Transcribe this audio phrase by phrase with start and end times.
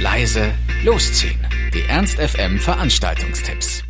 [0.00, 0.52] leise,
[0.84, 1.40] losziehen.
[1.74, 3.82] Die Ernst FM Veranstaltungstipps.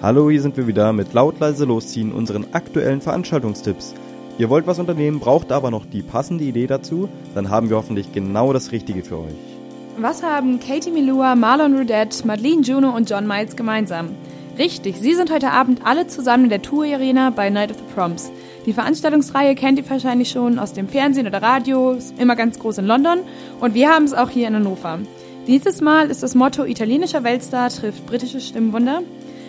[0.00, 3.94] Hallo, hier sind wir wieder mit laut leise losziehen unseren aktuellen Veranstaltungstipps.
[4.38, 8.12] Ihr wollt was unternehmen, braucht aber noch die passende Idee dazu, dann haben wir hoffentlich
[8.12, 9.34] genau das Richtige für euch.
[9.98, 14.12] Was haben Katie Milua, Marlon Rudette, Madeleine Juno und John Miles gemeinsam?
[14.58, 17.94] Richtig, sie sind heute Abend alle zusammen in der Tour Arena bei Night of the
[17.94, 18.32] Proms.
[18.66, 22.78] Die Veranstaltungsreihe kennt ihr wahrscheinlich schon aus dem Fernsehen oder Radio, ist immer ganz groß
[22.78, 23.20] in London
[23.60, 24.98] und wir haben es auch hier in Hannover.
[25.46, 29.02] Dieses Mal ist das Motto italienischer Weltstar trifft britische Stimmwunder.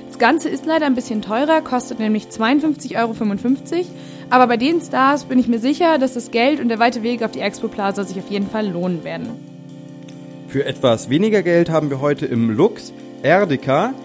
[0.08, 3.86] Das Ganze ist leider ein bisschen teurer, kostet nämlich 52,55 Euro,
[4.30, 7.24] aber bei den Stars bin ich mir sicher, dass das Geld und der weite Weg
[7.24, 9.30] auf die Expo Plaza sich auf jeden Fall lohnen werden.
[10.50, 13.96] Für etwas weniger Geld haben wir heute im Lux Erdika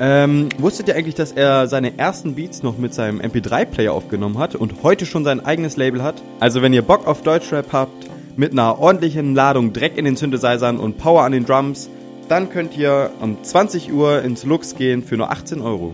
[0.00, 4.54] ähm, wusstet ihr eigentlich, dass er seine ersten Beats noch mit seinem MP3-Player aufgenommen hat
[4.54, 6.22] und heute schon sein eigenes Label hat?
[6.40, 10.78] Also wenn ihr Bock auf Deutschrap habt, mit einer ordentlichen Ladung Dreck in den Synthesizern
[10.78, 11.90] und Power an den Drums,
[12.28, 15.92] dann könnt ihr um 20 Uhr ins Lux gehen für nur 18 Euro.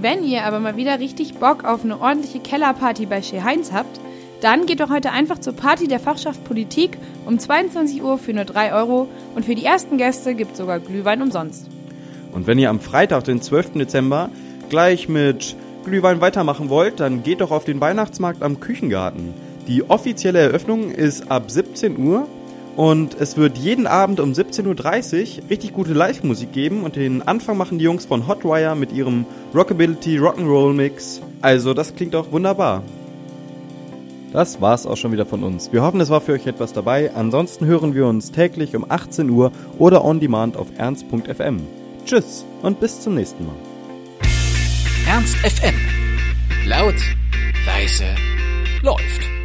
[0.00, 4.00] Wenn ihr aber mal wieder richtig Bock auf eine ordentliche Kellerparty bei Shea Heinz habt,
[4.40, 8.46] dann geht doch heute einfach zur Party der Fachschaft Politik um 22 Uhr für nur
[8.46, 11.68] 3 Euro und für die ersten Gäste gibt sogar Glühwein umsonst.
[12.32, 13.72] Und wenn ihr am Freitag, den 12.
[13.72, 14.30] Dezember,
[14.68, 19.34] gleich mit Glühwein weitermachen wollt, dann geht doch auf den Weihnachtsmarkt am Küchengarten.
[19.66, 22.26] Die offizielle Eröffnung ist ab 17 Uhr
[22.76, 24.64] und es wird jeden Abend um 17.30
[25.42, 29.26] Uhr richtig gute Live-Musik geben und den Anfang machen die Jungs von Hotwire mit ihrem
[29.54, 31.20] Rockability Rock'n'Roll Mix.
[31.40, 32.82] Also das klingt doch wunderbar.
[34.32, 35.72] Das war's auch schon wieder von uns.
[35.72, 37.12] Wir hoffen, es war für euch etwas dabei.
[37.14, 41.79] Ansonsten hören wir uns täglich um 18 Uhr oder on demand auf ernst.fm.
[42.04, 43.56] Tschüss und bis zum nächsten Mal.
[45.06, 45.74] Ernst FM.
[46.66, 46.94] Laut,
[47.66, 48.14] leise,
[48.82, 49.39] läuft.